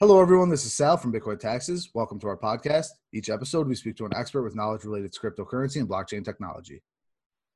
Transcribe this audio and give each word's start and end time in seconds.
Hello, 0.00 0.20
everyone. 0.20 0.48
This 0.48 0.64
is 0.64 0.72
Sal 0.72 0.96
from 0.96 1.12
Bitcoin 1.12 1.40
Taxes. 1.40 1.90
Welcome 1.92 2.20
to 2.20 2.28
our 2.28 2.36
podcast. 2.36 2.86
Each 3.12 3.28
episode, 3.28 3.66
we 3.66 3.74
speak 3.74 3.96
to 3.96 4.06
an 4.06 4.14
expert 4.14 4.44
with 4.44 4.54
knowledge 4.54 4.84
related 4.84 5.12
to 5.12 5.18
cryptocurrency 5.18 5.80
and 5.80 5.88
blockchain 5.88 6.24
technology. 6.24 6.84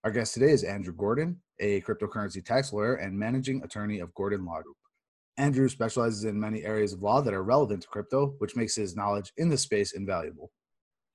Our 0.02 0.10
guest 0.10 0.34
today 0.34 0.50
is 0.50 0.64
Andrew 0.64 0.92
Gordon, 0.92 1.40
a 1.60 1.82
cryptocurrency 1.82 2.44
tax 2.44 2.72
lawyer 2.72 2.96
and 2.96 3.16
managing 3.16 3.62
attorney 3.62 4.00
of 4.00 4.12
Gordon 4.14 4.44
Law 4.44 4.60
Group. 4.60 4.76
Andrew 5.36 5.68
specializes 5.68 6.24
in 6.24 6.40
many 6.40 6.64
areas 6.64 6.92
of 6.92 7.00
law 7.00 7.20
that 7.22 7.32
are 7.32 7.44
relevant 7.44 7.82
to 7.82 7.88
crypto, 7.88 8.34
which 8.38 8.56
makes 8.56 8.74
his 8.74 8.96
knowledge 8.96 9.32
in 9.36 9.48
this 9.48 9.62
space 9.62 9.92
invaluable. 9.92 10.50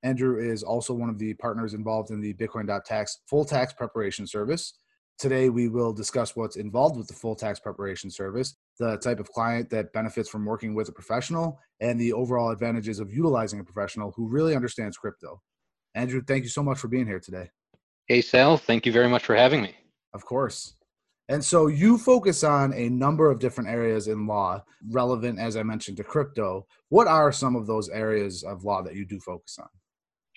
Andrew 0.03 0.39
is 0.39 0.63
also 0.63 0.93
one 0.93 1.09
of 1.09 1.19
the 1.19 1.33
partners 1.33 1.73
involved 1.73 2.09
in 2.09 2.21
the 2.21 2.35
Bitcoin.tax 2.35 3.17
full 3.29 3.43
tax 3.43 3.73
preparation 3.73 4.25
service, 4.27 4.79
Today, 5.19 5.49
we 5.49 5.67
will 5.67 5.93
discuss 5.93 6.35
what's 6.35 6.57
involved 6.57 6.95
with 6.95 7.07
the 7.07 7.13
full 7.13 7.35
tax 7.35 7.59
preparation 7.59 8.11
service, 8.11 8.55
the 8.79 8.97
type 8.97 9.19
of 9.19 9.31
client 9.31 9.67
that 9.71 9.91
benefits 9.91 10.29
from 10.29 10.45
working 10.45 10.75
with 10.75 10.89
a 10.89 10.91
professional, 10.91 11.59
and 11.79 11.99
the 11.99 12.13
overall 12.13 12.51
advantages 12.51 12.99
of 12.99 13.11
utilizing 13.11 13.59
a 13.59 13.63
professional 13.63 14.11
who 14.15 14.27
really 14.27 14.55
understands 14.55 14.95
crypto. 14.95 15.41
Andrew, 15.95 16.21
thank 16.27 16.43
you 16.43 16.49
so 16.49 16.61
much 16.61 16.77
for 16.77 16.87
being 16.87 17.07
here 17.07 17.19
today. 17.19 17.49
Hey, 18.07 18.21
Sal, 18.21 18.57
thank 18.57 18.85
you 18.85 18.91
very 18.91 19.09
much 19.09 19.23
for 19.23 19.35
having 19.35 19.63
me. 19.63 19.75
Of 20.13 20.23
course. 20.23 20.75
And 21.29 21.43
so 21.43 21.65
you 21.65 21.97
focus 21.97 22.43
on 22.43 22.71
a 22.73 22.87
number 22.87 23.31
of 23.31 23.39
different 23.39 23.69
areas 23.71 24.07
in 24.07 24.27
law 24.27 24.63
relevant, 24.91 25.39
as 25.39 25.57
I 25.57 25.63
mentioned, 25.63 25.97
to 25.97 26.03
crypto. 26.03 26.67
What 26.89 27.07
are 27.07 27.31
some 27.31 27.55
of 27.55 27.65
those 27.65 27.89
areas 27.89 28.43
of 28.43 28.63
law 28.63 28.83
that 28.83 28.95
you 28.95 29.05
do 29.05 29.19
focus 29.19 29.57
on? 29.59 29.67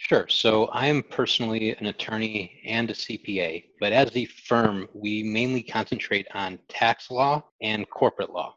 Sure. 0.02 0.26
So 0.28 0.64
I 0.68 0.86
am 0.86 1.02
personally 1.02 1.76
an 1.76 1.86
attorney 1.86 2.62
and 2.64 2.90
a 2.90 2.94
CPA, 2.94 3.66
but 3.80 3.92
as 3.92 4.16
a 4.16 4.24
firm, 4.24 4.88
we 4.94 5.22
mainly 5.22 5.62
concentrate 5.62 6.26
on 6.32 6.58
tax 6.68 7.10
law 7.10 7.44
and 7.60 7.88
corporate 7.90 8.30
law. 8.30 8.56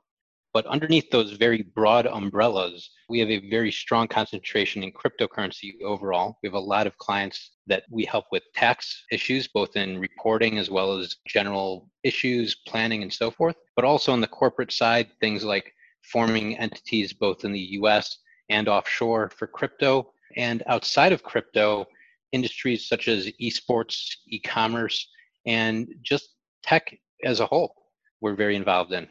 But 0.53 0.65
underneath 0.67 1.09
those 1.11 1.33
very 1.33 1.61
broad 1.61 2.07
umbrellas, 2.07 2.89
we 3.09 3.19
have 3.19 3.29
a 3.29 3.49
very 3.49 3.71
strong 3.73 4.07
concentration 4.07 4.83
in 4.83 4.93
cryptocurrency 4.93 5.81
overall. 5.83 6.37
We 6.41 6.47
have 6.47 6.53
a 6.53 6.59
lot 6.59 6.87
of 6.87 6.97
clients 6.97 7.51
that 7.67 7.83
we 7.91 8.05
help 8.05 8.25
with 8.31 8.43
tax 8.55 9.03
issues, 9.11 9.47
both 9.49 9.75
in 9.75 9.99
reporting 9.99 10.57
as 10.57 10.69
well 10.71 10.97
as 10.97 11.17
general 11.27 11.89
issues, 12.03 12.55
planning, 12.67 13.03
and 13.03 13.11
so 13.11 13.29
forth. 13.29 13.57
But 13.75 13.83
also 13.85 14.13
on 14.13 14.21
the 14.21 14.27
corporate 14.27 14.71
side, 14.71 15.09
things 15.19 15.43
like 15.43 15.73
forming 16.03 16.57
entities 16.57 17.11
both 17.11 17.43
in 17.43 17.51
the 17.51 17.67
US 17.81 18.17
and 18.49 18.69
offshore 18.69 19.29
for 19.29 19.47
crypto, 19.47 20.12
and 20.35 20.63
outside 20.67 21.11
of 21.11 21.23
crypto, 21.23 21.85
industries 22.31 22.87
such 22.87 23.07
as 23.07 23.27
esports, 23.41 24.09
e 24.27 24.39
commerce, 24.39 25.07
and 25.45 25.87
just 26.01 26.29
tech 26.63 26.95
as 27.23 27.39
a 27.39 27.45
whole, 27.45 27.73
we're 28.21 28.35
very 28.35 28.55
involved 28.55 28.91
in. 28.91 29.07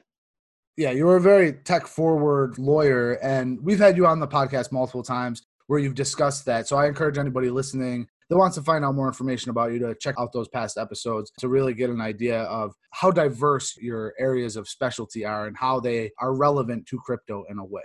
Yeah, 0.77 0.91
you're 0.91 1.17
a 1.17 1.21
very 1.21 1.53
tech 1.53 1.87
forward 1.87 2.59
lawyer, 2.59 3.15
and 3.23 3.63
we've 3.63 3.79
had 3.79 3.97
you 3.97 4.07
on 4.07 4.21
the 4.21 4.29
podcast 4.29 4.73
multiple 4.73 5.03
times 5.03 5.43
where 5.67 5.79
you've 5.79 5.95
discussed 5.95 6.45
that. 6.47 6.67
So 6.67 6.77
I 6.77 6.87
encourage 6.87 7.19
anybody 7.19 7.51
listening 7.51 8.07
that 8.29 8.39
wants 8.39 8.57
to 8.57 8.63
find 8.63 8.85
out 8.85 8.95
more 8.95 9.09
information 9.09 9.51
about 9.51 9.73
you 9.73 9.79
to 9.81 9.95
check 10.01 10.15
out 10.19 10.33
those 10.33 10.49
past 10.49 10.79
episodes 10.79 11.31
to 11.39 11.49
really 11.49 11.75
get 11.75 11.91
an 11.91 12.01
idea 12.01 12.43
of 12.45 12.73
how 12.93 13.11
diverse 13.11 13.77
your 13.77 14.15
areas 14.19 14.57
of 14.57 14.67
specialty 14.67 15.25
are 15.25 15.47
and 15.47 15.57
how 15.57 15.79
they 15.79 16.11
are 16.19 16.35
relevant 16.35 16.87
to 16.87 16.99
crypto 16.99 17.45
in 17.51 17.59
a 17.59 17.65
way. 17.65 17.83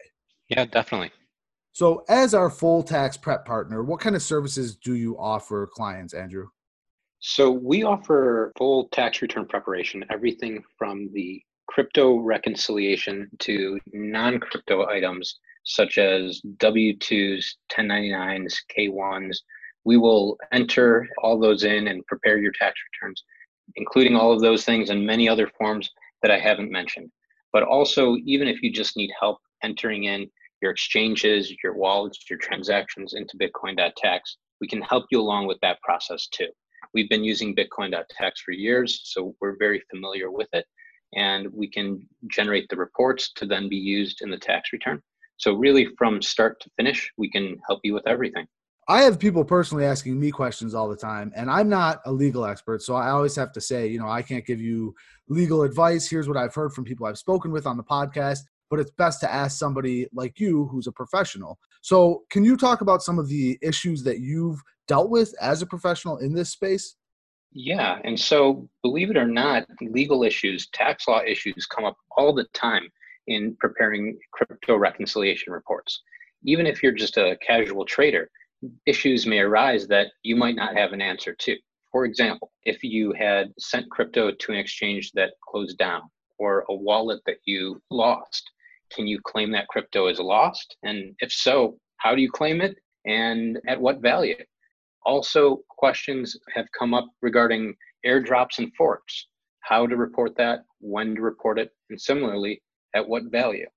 Yeah, 0.50 0.64
definitely. 0.64 1.12
So, 1.78 2.04
as 2.10 2.34
our 2.34 2.50
full 2.50 2.82
tax 2.82 3.18
prep 3.18 3.46
partner, 3.46 3.84
what 3.84 4.00
kind 4.00 4.16
of 4.16 4.24
services 4.24 4.76
do 4.76 4.96
you 4.96 5.16
offer 5.20 5.70
clients, 5.72 6.16
Andrew? 6.16 6.48
So, 7.20 7.52
we 7.52 7.84
offer 7.84 8.52
full 8.58 8.88
tax 8.88 9.22
return 9.22 9.46
preparation, 9.46 10.04
everything 10.10 10.64
from 10.76 11.12
the 11.14 11.40
crypto 11.68 12.18
reconciliation 12.18 13.30
to 13.42 13.80
non 13.94 14.40
crypto 14.40 14.88
items 14.88 15.38
such 15.66 16.00
as 16.00 16.42
W 16.58 16.98
2s, 16.98 17.46
1099s, 17.72 18.56
K 18.70 18.90
1s. 18.90 19.38
We 19.84 19.98
will 19.98 20.36
enter 20.52 21.08
all 21.22 21.40
those 21.40 21.64
in 21.64 21.90
and 21.90 22.04
prepare 22.08 22.40
your 22.40 22.54
tax 22.54 22.74
returns, 22.92 23.24
including 23.76 24.16
all 24.16 24.34
of 24.34 24.42
those 24.42 24.66
things 24.66 24.90
and 24.90 25.06
many 25.06 25.30
other 25.30 25.52
forms 25.60 25.92
that 26.24 26.32
I 26.32 26.40
haven't 26.40 26.72
mentioned. 26.72 27.12
But 27.54 27.62
also, 27.62 28.16
even 28.26 28.48
if 28.48 28.64
you 28.64 28.74
just 28.74 28.98
need 28.98 29.12
help 29.20 29.38
entering 29.62 30.06
in 30.06 30.28
your 30.62 30.72
exchanges, 30.72 31.54
your 31.64 31.76
wallets, 31.76 32.30
your 32.30 32.40
transactions 32.40 33.14
into 33.14 33.38
Bitcoin.tax. 33.38 34.38
We 34.60 34.68
can 34.68 34.82
help 34.82 35.06
you 35.12 35.20
along 35.20 35.48
with 35.48 35.60
that 35.62 35.82
process 35.82 36.28
too. 36.28 36.48
We've 36.94 37.10
been 37.10 37.24
using 37.24 37.56
Bitcoin.tax 37.56 38.42
for 38.42 38.52
years, 38.52 39.02
so 39.04 39.36
we're 39.42 39.58
very 39.58 39.84
familiar 39.92 40.32
with 40.32 40.48
it. 40.54 40.66
And 41.16 41.48
we 41.54 41.70
can 41.70 42.06
generate 42.30 42.68
the 42.70 42.76
reports 42.76 43.32
to 43.34 43.46
then 43.46 43.70
be 43.70 43.78
used 43.78 44.22
in 44.22 44.30
the 44.30 44.38
tax 44.38 44.74
return. 44.74 45.02
So, 45.38 45.54
really, 45.54 45.88
from 45.98 46.22
start 46.22 46.60
to 46.62 46.70
finish, 46.78 47.12
we 47.18 47.30
can 47.30 47.58
help 47.68 47.80
you 47.84 47.94
with 47.94 48.08
everything. 48.08 48.48
I 48.90 49.02
have 49.02 49.20
people 49.20 49.44
personally 49.44 49.86
asking 49.86 50.18
me 50.20 50.32
questions 50.32 50.74
all 50.74 50.88
the 50.88 50.96
time, 50.96 51.32
and 51.36 51.52
I'm 51.52 51.68
not 51.68 52.00
a 52.06 52.12
legal 52.12 52.46
expert. 52.46 52.82
So 52.82 52.96
I 52.96 53.10
always 53.10 53.36
have 53.36 53.52
to 53.54 53.62
say, 53.62 53.88
you 53.88 54.00
know, 54.00 54.08
I 54.08 54.22
can't 54.22 54.46
give 54.46 54.62
you 54.62 54.96
legal 55.28 55.64
advice. 55.64 56.10
Here's 56.10 56.28
what 56.28 56.38
I've 56.38 56.56
heard 56.56 56.72
from 56.72 56.86
people 56.86 57.06
I've 57.06 57.18
spoken 57.18 57.52
with 57.52 57.68
on 57.68 57.76
the 57.76 57.84
podcast 57.84 58.40
but 58.70 58.80
it's 58.80 58.92
best 58.92 59.20
to 59.22 59.32
ask 59.32 59.58
somebody 59.58 60.08
like 60.14 60.40
you 60.40 60.66
who's 60.68 60.88
a 60.88 60.92
professional. 60.92 61.58
So, 61.82 62.24
can 62.30 62.44
you 62.44 62.58
talk 62.58 62.82
about 62.82 63.02
some 63.04 63.20
of 63.20 63.28
the 63.28 63.58
issues 63.62 64.04
that 64.04 64.20
you've 64.20 64.62
dealt 64.88 65.10
with 65.10 65.34
as 65.42 65.62
a 65.62 65.66
professional 65.66 66.18
in 66.18 66.34
this 66.34 66.50
space? 66.50 66.96
Yeah, 67.54 68.00
and 68.04 68.20
so 68.20 68.70
believe 68.84 69.10
it 69.10 69.18
or 69.18 69.28
not, 69.28 69.66
legal 69.82 70.24
issues, 70.24 70.68
tax 70.74 71.08
law 71.08 71.22
issues 71.26 71.66
come 71.66 71.86
up 71.86 71.98
all 72.16 72.34
the 72.34 72.46
time 72.54 72.88
in 73.28 73.56
preparing 73.60 74.18
crypto 74.32 74.76
reconciliation 74.78 75.54
reports. 75.54 76.02
Even 76.44 76.68
if 76.68 76.84
you're 76.84 76.92
just 76.92 77.18
a 77.18 77.38
casual 77.46 77.86
trader, 77.86 78.30
issues 78.86 79.26
may 79.26 79.40
arise 79.40 79.88
that 79.88 80.08
you 80.24 80.36
might 80.36 80.56
not 80.56 80.76
have 80.76 80.94
an 80.94 81.02
answer 81.02 81.34
to. 81.34 81.56
For 81.92 82.06
example, 82.06 82.52
if 82.64 82.84
you 82.84 83.14
had 83.14 83.54
sent 83.58 83.90
crypto 83.90 84.32
to 84.32 84.52
an 84.52 84.58
exchange 84.58 85.12
that 85.14 85.34
closed 85.48 85.78
down 85.78 86.02
or 86.38 86.66
a 86.70 86.76
wallet 86.76 87.22
that 87.26 87.38
you 87.46 87.82
lost, 87.90 88.50
can 88.92 89.08
you 89.08 89.20
claim 89.24 89.52
that 89.52 89.68
crypto 89.68 90.08
is 90.08 90.20
lost? 90.20 90.78
And 90.84 91.16
if 91.20 91.32
so, 91.32 91.78
how 91.98 92.16
do 92.16 92.22
you 92.22 92.32
claim 92.32 92.62
it 92.62 92.78
and 93.06 93.60
at 93.68 93.80
what 93.80 94.02
value? 94.02 94.36
Also, 95.06 95.62
questions 95.70 96.38
have 96.54 96.68
come 96.78 96.94
up 96.94 97.08
regarding 97.22 97.76
airdrops 98.06 98.60
and 98.60 98.74
forks, 98.76 99.28
how 99.62 99.88
to 99.88 99.96
report 99.96 100.36
that, 100.38 100.60
when 100.80 101.16
to 101.16 101.22
report 101.22 101.60
it, 101.60 101.72
and 101.90 102.00
similarly, 102.00 102.62
at 102.94 103.08
what 103.08 103.32
value. 103.32 103.68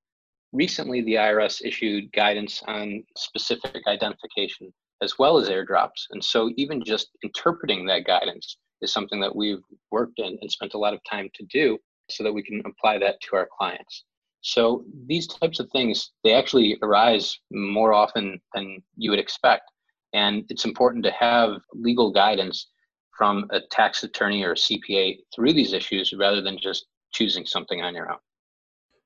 Recently, 0.53 1.03
the 1.03 1.15
IRS 1.15 1.65
issued 1.65 2.13
guidance 2.13 2.63
on 2.67 3.05
specific 3.17 3.87
identification 3.87 4.73
as 5.03 5.19
well 5.19 5.39
as 5.39 5.49
airdrops. 5.49 6.07
And 6.11 6.23
so, 6.23 6.51
even 6.57 6.85
just 6.85 7.11
interpreting 7.23 7.87
that 7.87 8.07
guidance 8.07 8.57
is 8.83 8.93
something 8.93 9.21
that 9.21 9.35
we've 9.35 9.63
worked 9.91 10.19
in 10.19 10.39
and 10.41 10.51
spent 10.51 10.75
a 10.75 10.79
lot 10.79 10.95
of 10.95 11.01
time 11.09 11.29
to 11.35 11.45
do 11.45 11.79
so 12.11 12.25
that 12.25 12.33
we 12.33 12.43
can 12.43 12.61
apply 12.67 12.99
that 12.99 13.21
to 13.21 13.37
our 13.37 13.49
clients. 13.57 14.05
So 14.43 14.85
these 15.07 15.27
types 15.27 15.61
of 15.61 15.69
things, 15.71 16.13
they 16.25 16.33
actually 16.35 16.79
arise 16.83 17.39
more 17.51 17.93
often 17.93 18.41
than 18.55 18.83
you 18.97 19.11
would 19.11 19.19
expect. 19.19 19.71
And 20.13 20.45
it's 20.49 20.65
important 20.65 21.05
to 21.05 21.13
have 21.13 21.61
legal 21.75 22.11
guidance 22.11 22.69
from 23.17 23.47
a 23.51 23.61
tax 23.71 24.03
attorney 24.03 24.43
or 24.43 24.53
a 24.53 24.57
CPA 24.57 25.19
through 25.35 25.53
these 25.53 25.73
issues 25.73 26.15
rather 26.19 26.41
than 26.41 26.59
just 26.59 26.87
choosing 27.13 27.45
something 27.45 27.83
on 27.83 27.95
your 27.95 28.11
own. 28.11 28.19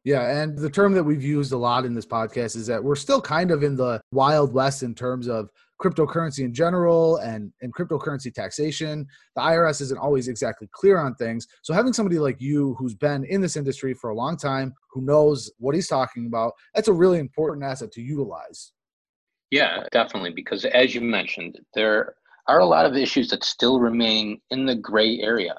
Yeah, 0.05 0.43
and 0.43 0.57
the 0.57 0.71
term 0.71 0.93
that 0.93 1.03
we've 1.03 1.23
used 1.23 1.53
a 1.53 1.57
lot 1.57 1.87
in 1.87 1.95
this 1.95 2.05
podcast 2.05 2.57
is 2.57 2.67
that 2.67 2.85
we're 2.85 2.95
still 2.95 3.23
kind 3.23 3.51
of 3.51 3.63
in 3.63 3.75
the 3.75 4.01
wild 4.13 4.53
west 4.53 4.83
in 4.83 4.95
terms 4.95 5.29
of 5.29 5.51
cryptocurrency 5.85 6.41
in 6.41 6.55
general 6.55 7.17
and, 7.19 7.53
and 7.61 7.75
cryptocurrency 7.75 8.33
taxation. 8.33 9.07
The 9.37 9.43
IRS 9.43 9.83
isn't 9.83 9.99
always 9.99 10.29
exactly 10.29 10.69
clear 10.73 10.99
on 10.99 11.15
things. 11.15 11.47
So 11.63 11.75
having 11.75 11.93
somebody 11.93 12.19
like 12.19 12.41
you 12.41 12.75
who's 12.79 12.95
been 12.95 13.25
in 13.25 13.41
this 13.41 13.57
industry 13.57 13.93
for 13.93 14.11
a 14.11 14.15
long 14.15 14.37
time, 14.37 14.73
who 14.91 15.03
knows 15.03 15.53
what 15.59 15.75
he's 15.75 15.89
talking 15.89 16.27
about, 16.27 16.53
that's 16.75 16.89
a 16.89 16.93
really 16.93 17.19
important 17.19 17.65
asset 17.65 17.93
to 17.93 18.01
utilize. 18.01 18.73
Yeah, 19.51 19.85
definitely. 19.93 20.33
Because 20.35 20.65
as 20.65 20.95
you 20.95 21.03
mentioned, 21.03 21.59
there 21.75 22.15
are 22.49 22.61
a 22.61 22.67
lot 22.67 22.87
of 22.87 22.97
issues 22.97 23.29
that 23.31 23.45
still 23.45 23.79
remain 23.79 24.41
in 24.51 24.65
the 24.65 24.75
gray 24.75 25.21
area. 25.21 25.55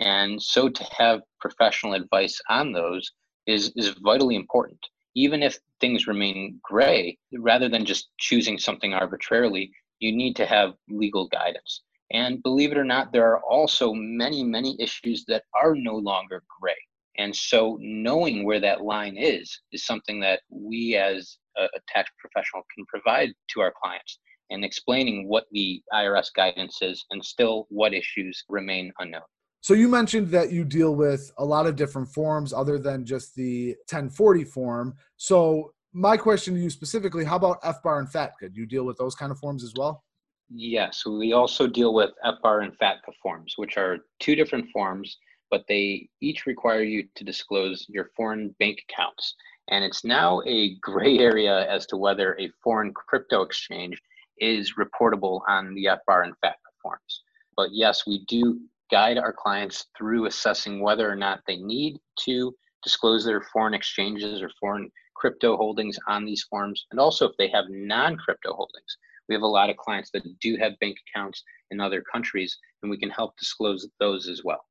And 0.00 0.42
so 0.42 0.68
to 0.68 0.84
have 0.96 1.20
professional 1.40 1.94
advice 1.94 2.40
on 2.48 2.72
those 2.72 3.10
is, 3.46 3.72
is 3.76 3.94
vitally 4.02 4.36
important 4.36 4.78
even 5.16 5.42
if 5.42 5.58
things 5.80 6.06
remain 6.06 6.60
gray, 6.62 7.18
rather 7.38 7.68
than 7.68 7.86
just 7.86 8.10
choosing 8.18 8.58
something 8.58 8.92
arbitrarily, 8.92 9.72
you 9.98 10.14
need 10.14 10.36
to 10.36 10.44
have 10.46 10.74
legal 10.88 11.26
guidance. 11.28 11.82
And 12.12 12.42
believe 12.42 12.70
it 12.70 12.78
or 12.78 12.84
not, 12.84 13.12
there 13.12 13.26
are 13.26 13.42
also 13.42 13.94
many, 13.94 14.44
many 14.44 14.76
issues 14.78 15.24
that 15.26 15.44
are 15.60 15.74
no 15.74 15.96
longer 15.96 16.44
gray. 16.60 16.76
And 17.18 17.34
so 17.34 17.78
knowing 17.80 18.44
where 18.44 18.60
that 18.60 18.82
line 18.82 19.16
is 19.16 19.58
is 19.72 19.86
something 19.86 20.20
that 20.20 20.42
we 20.50 20.96
as 20.96 21.38
a, 21.56 21.66
tax 21.88 22.10
professional 22.18 22.62
can 22.74 22.84
provide 22.86 23.30
to 23.54 23.60
our 23.60 23.72
clients 23.82 24.18
and 24.50 24.64
explaining 24.64 25.28
what 25.28 25.46
the 25.50 25.82
IRS 25.94 26.28
guidance 26.36 26.78
is 26.82 27.04
and 27.10 27.24
still 27.24 27.66
what 27.70 27.94
issues 27.94 28.44
remain 28.50 28.92
unknown. 28.98 29.22
So 29.60 29.74
you 29.74 29.88
mentioned 29.88 30.28
that 30.28 30.52
you 30.52 30.64
deal 30.64 30.94
with 30.94 31.32
a 31.38 31.44
lot 31.44 31.66
of 31.66 31.76
different 31.76 32.08
forms 32.08 32.52
other 32.52 32.78
than 32.78 33.04
just 33.04 33.34
the 33.34 33.70
1040 33.90 34.44
form. 34.44 34.94
So 35.16 35.72
my 35.92 36.16
question 36.16 36.54
to 36.54 36.60
you 36.60 36.70
specifically, 36.70 37.24
how 37.24 37.36
about 37.36 37.62
FBAR 37.62 37.98
and 37.98 38.08
FATCA? 38.08 38.52
Do 38.52 38.60
you 38.60 38.66
deal 38.66 38.84
with 38.84 38.98
those 38.98 39.14
kind 39.14 39.32
of 39.32 39.38
forms 39.38 39.64
as 39.64 39.72
well? 39.76 40.04
Yes, 40.48 41.04
we 41.04 41.32
also 41.32 41.66
deal 41.66 41.94
with 41.94 42.10
FBAR 42.24 42.62
and 42.62 42.78
FATCA 42.78 43.12
forms, 43.20 43.54
which 43.56 43.76
are 43.76 43.98
two 44.20 44.36
different 44.36 44.70
forms, 44.70 45.18
but 45.50 45.64
they 45.68 46.08
each 46.20 46.46
require 46.46 46.82
you 46.82 47.08
to 47.16 47.24
disclose 47.24 47.86
your 47.88 48.10
foreign 48.16 48.54
bank 48.58 48.78
accounts. 48.88 49.34
And 49.68 49.84
it's 49.84 50.04
now 50.04 50.42
a 50.46 50.76
gray 50.76 51.18
area 51.30 51.68
as 51.68 51.86
to 51.86 51.96
whether 51.96 52.38
a 52.38 52.50
foreign 52.62 52.92
crypto 52.92 53.42
exchange 53.42 54.00
is 54.38 54.74
reportable 54.78 55.40
on 55.48 55.74
the 55.74 55.86
FBAR 55.86 56.24
and 56.24 56.34
FATCA 56.44 56.54
forms. 56.82 57.22
But 57.56 57.70
yes, 57.72 58.06
we 58.06 58.24
do 58.26 58.60
guide 58.90 59.18
our 59.18 59.32
clients 59.32 59.86
through 59.96 60.26
assessing 60.26 60.80
whether 60.80 61.10
or 61.10 61.16
not 61.16 61.40
they 61.46 61.56
need 61.56 61.98
to 62.24 62.54
disclose 62.82 63.24
their 63.24 63.42
foreign 63.52 63.74
exchanges 63.74 64.40
or 64.40 64.50
foreign 64.60 64.90
crypto 65.14 65.56
holdings 65.56 65.98
on 66.08 66.24
these 66.24 66.44
forms, 66.44 66.86
and 66.90 67.00
also 67.00 67.26
if 67.26 67.32
they 67.38 67.48
have 67.48 67.64
non 67.68 68.16
crypto 68.16 68.52
holdings. 68.52 68.98
We 69.28 69.34
have 69.34 69.42
a 69.42 69.46
lot 69.46 69.70
of 69.70 69.76
clients 69.76 70.10
that 70.12 70.22
do 70.40 70.56
have 70.56 70.78
bank 70.80 70.96
accounts 71.08 71.42
in 71.70 71.80
other 71.80 72.02
countries, 72.12 72.56
and 72.82 72.90
we 72.90 72.98
can 72.98 73.10
help 73.10 73.36
disclose 73.38 73.88
those 73.98 74.28
as 74.28 74.42
well. 74.44 74.64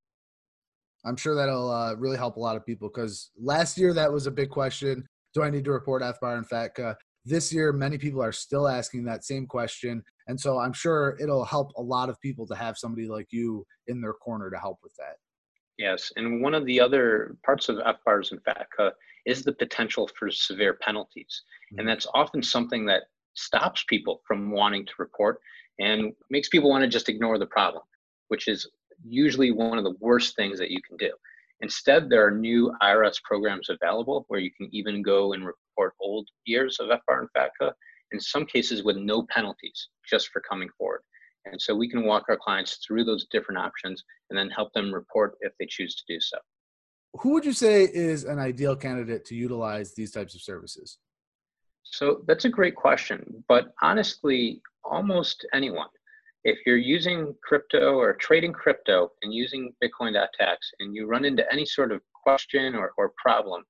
I'm 1.05 1.17
sure 1.17 1.35
that'll 1.35 1.69
uh, 1.69 1.95
really 1.95 2.17
help 2.17 2.37
a 2.37 2.39
lot 2.39 2.55
of 2.55 2.65
people 2.65 2.89
because 2.89 3.31
last 3.39 3.77
year 3.77 3.93
that 3.93 4.11
was 4.11 4.27
a 4.27 4.31
big 4.31 4.49
question. 4.49 5.07
Do 5.33 5.43
I 5.43 5.49
need 5.49 5.65
to 5.65 5.71
report 5.71 6.01
FBAR 6.01 6.37
and 6.37 6.47
FATCA? 6.47 6.95
This 7.25 7.51
year, 7.51 7.73
many 7.73 7.97
people 7.97 8.23
are 8.23 8.31
still 8.31 8.67
asking 8.67 9.03
that 9.05 9.23
same 9.23 9.45
question. 9.45 10.03
And 10.27 10.39
so 10.39 10.57
I'm 10.59 10.73
sure 10.73 11.17
it'll 11.19 11.45
help 11.45 11.71
a 11.77 11.81
lot 11.81 12.09
of 12.09 12.19
people 12.21 12.47
to 12.47 12.55
have 12.55 12.77
somebody 12.77 13.07
like 13.07 13.27
you 13.31 13.65
in 13.87 14.01
their 14.01 14.13
corner 14.13 14.49
to 14.49 14.57
help 14.57 14.79
with 14.83 14.95
that. 14.95 15.17
Yes. 15.77 16.11
And 16.15 16.41
one 16.41 16.53
of 16.53 16.65
the 16.65 16.79
other 16.79 17.37
parts 17.45 17.69
of 17.69 17.77
FBARs 17.77 18.31
and 18.31 18.41
FATCA 18.43 18.91
is 19.25 19.43
the 19.43 19.53
potential 19.53 20.09
for 20.17 20.31
severe 20.31 20.77
penalties. 20.81 21.43
Mm-hmm. 21.71 21.79
And 21.79 21.89
that's 21.89 22.07
often 22.13 22.41
something 22.41 22.85
that 22.85 23.03
stops 23.33 23.83
people 23.87 24.21
from 24.25 24.51
wanting 24.51 24.85
to 24.85 24.93
report 24.97 25.39
and 25.79 26.13
makes 26.29 26.47
people 26.47 26.69
want 26.69 26.83
to 26.83 26.87
just 26.87 27.09
ignore 27.09 27.37
the 27.37 27.45
problem, 27.45 27.83
which 28.29 28.47
is 28.47 28.67
usually 29.03 29.51
one 29.51 29.77
of 29.77 29.83
the 29.83 29.95
worst 29.99 30.35
things 30.35 30.57
that 30.57 30.71
you 30.71 30.81
can 30.87 30.95
do. 30.97 31.11
Instead, 31.61 32.09
there 32.09 32.25
are 32.25 32.31
new 32.31 32.73
IRS 32.81 33.21
programs 33.23 33.69
available 33.69 34.25
where 34.29 34.39
you 34.39 34.51
can 34.51 34.69
even 34.71 35.01
go 35.01 35.33
and 35.33 35.45
report 35.45 35.93
old 35.99 36.27
years 36.45 36.77
of 36.79 36.89
FBAR 36.89 37.19
and 37.19 37.29
FATCA, 37.35 37.73
in 38.11 38.19
some 38.19 38.45
cases 38.45 38.83
with 38.83 38.97
no 38.97 39.25
penalties 39.29 39.89
just 40.09 40.29
for 40.29 40.41
coming 40.41 40.69
forward. 40.77 41.01
And 41.45 41.61
so 41.61 41.75
we 41.75 41.89
can 41.89 42.05
walk 42.05 42.23
our 42.29 42.37
clients 42.37 42.79
through 42.85 43.03
those 43.03 43.27
different 43.31 43.59
options 43.59 44.03
and 44.29 44.37
then 44.37 44.49
help 44.49 44.73
them 44.73 44.93
report 44.93 45.35
if 45.41 45.53
they 45.59 45.67
choose 45.69 45.95
to 45.95 46.03
do 46.07 46.19
so. 46.19 46.37
Who 47.19 47.33
would 47.33 47.45
you 47.45 47.53
say 47.53 47.83
is 47.83 48.23
an 48.23 48.39
ideal 48.39 48.75
candidate 48.75 49.25
to 49.25 49.35
utilize 49.35 49.93
these 49.93 50.11
types 50.11 50.35
of 50.35 50.41
services? 50.41 50.97
So 51.83 52.23
that's 52.27 52.45
a 52.45 52.49
great 52.49 52.75
question, 52.75 53.43
but 53.47 53.73
honestly, 53.81 54.61
almost 54.83 55.45
anyone 55.53 55.87
if 56.45 56.59
you're 56.65 56.77
using 56.77 57.33
crypto 57.43 57.95
or 57.95 58.13
trading 58.13 58.53
crypto 58.53 59.11
and 59.23 59.33
using 59.33 59.73
Bitcoin.tax 59.83 60.71
and 60.79 60.95
you 60.95 61.07
run 61.07 61.25
into 61.25 61.43
any 61.51 61.65
sort 61.65 61.91
of 61.91 62.01
question 62.23 62.75
or, 62.75 62.93
or 62.97 63.13
problem, 63.17 63.63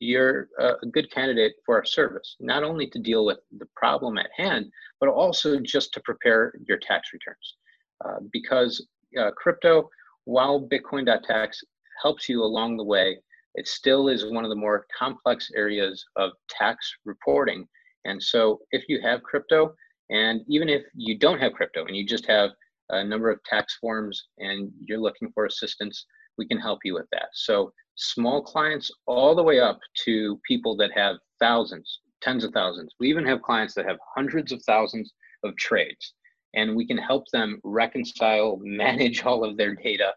you're 0.00 0.48
a 0.58 0.86
good 0.92 1.10
candidate 1.10 1.54
for 1.66 1.76
our 1.76 1.84
service, 1.84 2.36
not 2.40 2.62
only 2.62 2.86
to 2.88 2.98
deal 2.98 3.24
with 3.24 3.38
the 3.58 3.66
problem 3.74 4.18
at 4.18 4.30
hand, 4.36 4.66
but 5.00 5.08
also 5.08 5.58
just 5.60 5.92
to 5.94 6.00
prepare 6.00 6.54
your 6.66 6.78
tax 6.78 7.10
returns. 7.12 7.56
Uh, 8.04 8.20
because 8.32 8.86
uh, 9.18 9.30
crypto, 9.36 9.88
while 10.24 10.60
Bitcoin.tax 10.68 11.60
helps 12.02 12.28
you 12.28 12.42
along 12.42 12.76
the 12.76 12.84
way, 12.84 13.18
it 13.54 13.66
still 13.66 14.08
is 14.08 14.30
one 14.30 14.44
of 14.44 14.50
the 14.50 14.56
more 14.56 14.86
complex 14.96 15.50
areas 15.56 16.04
of 16.16 16.30
tax 16.48 16.88
reporting. 17.04 17.66
And 18.04 18.22
so 18.22 18.60
if 18.70 18.84
you 18.88 19.00
have 19.02 19.22
crypto, 19.22 19.74
and 20.10 20.42
even 20.48 20.68
if 20.68 20.82
you 20.94 21.18
don't 21.18 21.40
have 21.40 21.54
crypto 21.54 21.84
and 21.84 21.96
you 21.96 22.06
just 22.06 22.26
have 22.26 22.50
a 22.90 23.04
number 23.04 23.30
of 23.30 23.42
tax 23.44 23.76
forms 23.80 24.28
and 24.38 24.70
you're 24.84 25.00
looking 25.00 25.30
for 25.32 25.46
assistance, 25.46 26.06
we 26.38 26.46
can 26.46 26.58
help 26.58 26.78
you 26.84 26.94
with 26.94 27.06
that. 27.12 27.28
So 27.34 27.72
small 27.96 28.42
clients 28.42 28.90
all 29.06 29.34
the 29.34 29.42
way 29.42 29.60
up 29.60 29.78
to 30.04 30.40
people 30.46 30.76
that 30.76 30.92
have 30.94 31.16
thousands, 31.40 32.00
tens 32.22 32.44
of 32.44 32.52
thousands. 32.52 32.94
We 32.98 33.08
even 33.10 33.26
have 33.26 33.42
clients 33.42 33.74
that 33.74 33.86
have 33.86 33.98
hundreds 34.16 34.52
of 34.52 34.62
thousands 34.62 35.12
of 35.44 35.56
trades 35.56 36.14
and 36.54 36.74
we 36.74 36.86
can 36.86 36.96
help 36.96 37.24
them 37.32 37.60
reconcile, 37.64 38.58
manage 38.62 39.24
all 39.24 39.44
of 39.44 39.56
their 39.56 39.74
data 39.74 40.12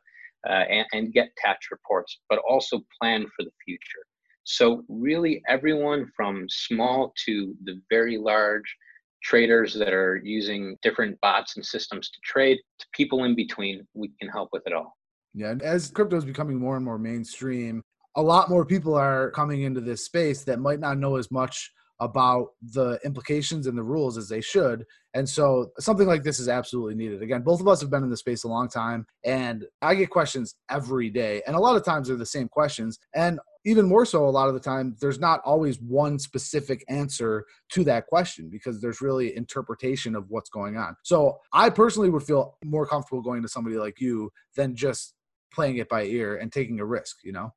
uh, 0.48 0.64
and, 0.70 0.86
and 0.94 1.14
get 1.14 1.36
tax 1.38 1.68
reports, 1.72 2.20
but 2.30 2.40
also 2.48 2.82
plan 3.00 3.26
for 3.36 3.44
the 3.44 3.52
future. 3.66 4.06
So 4.44 4.84
really 4.88 5.42
everyone 5.48 6.12
from 6.16 6.48
small 6.50 7.14
to 7.26 7.54
the 7.64 7.80
very 7.90 8.18
large 8.18 8.76
traders 9.24 9.74
that 9.76 9.94
are 9.94 10.20
using 10.24 10.76
different 10.82 11.20
bots 11.22 11.56
and 11.56 11.66
systems 11.66 12.10
to 12.10 12.18
trade 12.24 12.58
to 12.80 12.86
people 12.92 13.24
in 13.24 13.36
between 13.36 13.88
we 13.94 14.12
can 14.20 14.28
help 14.28 14.50
with 14.52 14.64
it 14.66 14.74
all 14.74 14.98
yeah 15.34 15.52
and 15.52 15.62
as 15.62 15.90
crypto 15.90 16.18
is 16.18 16.26
becoming 16.26 16.58
more 16.58 16.76
and 16.76 16.86
more 16.86 16.98
mainstream 16.98 17.84
a 18.16 18.22
lot 18.22 18.50
more 18.50 18.66
people 18.66 18.96
are 18.96 19.32
coming 19.32 19.62
into 19.64 19.82
this 19.82 20.06
space 20.06 20.44
that 20.44 20.60
might 20.60 20.80
not 20.80 20.98
know 20.98 21.16
as 21.16 21.32
much 21.32 21.72
about 22.02 22.50
the 22.74 23.00
implications 23.06 23.68
and 23.68 23.78
the 23.78 23.84
rules 23.84 24.18
as 24.18 24.28
they 24.28 24.42
should. 24.42 24.84
And 25.14 25.30
so 25.30 25.72
something 25.80 26.08
like 26.08 26.24
this 26.24 26.40
is 26.40 26.50
absolutely 26.50 26.96
needed. 26.96 27.22
Again, 27.22 27.44
both 27.44 27.62
of 27.62 27.68
us 27.68 27.80
have 27.80 27.92
been 27.92 28.04
in 28.04 28.10
the 28.10 28.18
space 28.18 28.44
a 28.44 28.48
long 28.48 28.68
time 28.68 29.06
and 29.24 29.66
I 29.84 29.94
get 29.94 30.10
questions 30.10 30.56
every 30.70 31.12
day. 31.12 31.44
And 31.46 31.56
a 31.56 31.60
lot 31.60 31.76
of 31.76 31.86
times 31.86 32.08
they're 32.08 32.18
the 32.18 32.26
same 32.26 32.48
questions. 32.48 32.98
And 33.14 33.40
even 33.66 33.86
more 33.88 34.06
so 34.06 34.26
a 34.26 34.30
lot 34.30 34.48
of 34.48 34.56
the 34.56 34.60
time 34.60 34.96
there's 35.00 35.20
not 35.20 35.40
always 35.46 35.80
one 35.80 36.18
specific 36.18 36.84
answer 36.90 37.46
to 37.70 37.84
that 37.84 38.08
question 38.08 38.50
because 38.50 38.82
there's 38.82 39.02
really 39.02 39.38
interpretation 39.38 40.16
of 40.16 40.26
what's 40.30 40.50
going 40.50 40.78
on 40.78 40.96
so 41.04 41.38
i 41.54 41.70
personally 41.70 42.10
would 42.10 42.24
feel 42.24 42.58
more 42.66 42.88
comfortable 42.88 43.22
going 43.22 43.42
to 43.42 43.48
somebody 43.48 43.78
like 43.78 44.02
you 44.02 44.32
than 44.56 44.76
just 44.76 45.14
playing 45.54 45.78
it 45.78 45.90
by 45.90 46.04
ear 46.04 46.38
and 46.38 46.52
taking 46.52 46.80
a 46.80 46.86
risk 46.86 47.18
you 47.24 47.32
know 47.32 47.54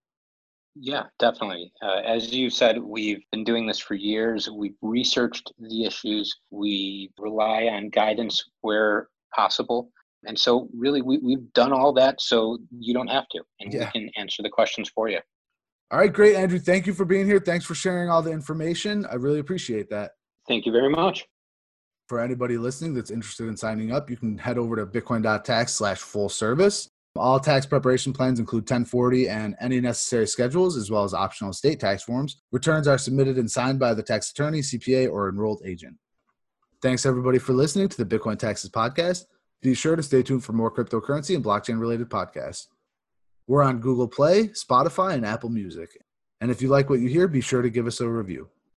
yeah 0.74 1.04
definitely 1.18 1.72
uh, 1.82 2.00
as 2.04 2.32
you 2.32 2.50
said 2.50 2.78
we've 2.78 3.22
been 3.30 3.44
doing 3.44 3.66
this 3.66 3.78
for 3.78 3.94
years 3.94 4.50
we've 4.50 4.76
researched 4.82 5.52
the 5.58 5.84
issues 5.84 6.34
we 6.50 7.10
rely 7.18 7.64
on 7.64 7.88
guidance 7.90 8.44
where 8.62 9.08
possible 9.34 9.90
and 10.26 10.38
so 10.38 10.68
really 10.76 11.02
we, 11.02 11.18
we've 11.18 11.52
done 11.52 11.72
all 11.72 11.92
that 11.92 12.20
so 12.20 12.58
you 12.78 12.92
don't 12.94 13.08
have 13.08 13.28
to 13.28 13.40
and 13.60 13.72
yeah. 13.72 13.90
we 13.94 14.00
can 14.00 14.10
answer 14.16 14.42
the 14.42 14.48
questions 14.48 14.90
for 14.94 15.08
you 15.08 15.20
all 15.90 16.00
right, 16.00 16.12
great, 16.12 16.34
Andrew. 16.34 16.58
Thank 16.58 16.88
you 16.88 16.92
for 16.92 17.04
being 17.04 17.24
here. 17.24 17.38
Thanks 17.38 17.64
for 17.64 17.76
sharing 17.76 18.10
all 18.10 18.20
the 18.20 18.32
information. 18.32 19.06
I 19.06 19.14
really 19.14 19.38
appreciate 19.38 19.90
that. 19.90 20.12
Thank 20.48 20.66
you 20.66 20.72
very 20.72 20.90
much. 20.90 21.24
For 22.08 22.20
anybody 22.20 22.58
listening 22.58 22.94
that's 22.94 23.12
interested 23.12 23.46
in 23.46 23.56
signing 23.56 23.92
up, 23.92 24.10
you 24.10 24.16
can 24.16 24.36
head 24.36 24.58
over 24.58 24.76
to 24.76 24.86
bitcoin.tax 24.86 25.74
slash 25.74 25.98
full 25.98 26.28
service. 26.28 26.90
All 27.16 27.38
tax 27.38 27.64
preparation 27.64 28.12
plans 28.12 28.40
include 28.40 28.62
1040 28.62 29.28
and 29.28 29.54
any 29.60 29.80
necessary 29.80 30.26
schedules, 30.26 30.76
as 30.76 30.90
well 30.90 31.04
as 31.04 31.14
optional 31.14 31.52
state 31.52 31.78
tax 31.78 32.02
forms. 32.02 32.42
Returns 32.50 32.88
are 32.88 32.98
submitted 32.98 33.38
and 33.38 33.48
signed 33.48 33.78
by 33.78 33.94
the 33.94 34.02
tax 34.02 34.32
attorney, 34.32 34.60
CPA, 34.60 35.08
or 35.08 35.28
enrolled 35.28 35.62
agent. 35.64 35.96
Thanks, 36.82 37.06
everybody, 37.06 37.38
for 37.38 37.52
listening 37.52 37.88
to 37.88 37.96
the 37.96 38.18
Bitcoin 38.18 38.36
Taxes 38.36 38.68
Podcast. 38.68 39.26
Be 39.62 39.74
sure 39.74 39.94
to 39.94 40.02
stay 40.02 40.24
tuned 40.24 40.42
for 40.42 40.54
more 40.54 40.74
cryptocurrency 40.74 41.36
and 41.36 41.44
blockchain 41.44 41.78
related 41.78 42.10
podcasts. 42.10 42.66
We're 43.46 43.62
on 43.62 43.78
Google 43.78 44.08
Play, 44.08 44.48
Spotify, 44.48 45.14
and 45.14 45.24
Apple 45.24 45.50
Music. 45.50 45.96
And 46.40 46.50
if 46.50 46.60
you 46.60 46.68
like 46.68 46.90
what 46.90 46.98
you 46.98 47.08
hear, 47.08 47.28
be 47.28 47.40
sure 47.40 47.62
to 47.62 47.70
give 47.70 47.86
us 47.86 48.00
a 48.00 48.08
review. 48.08 48.48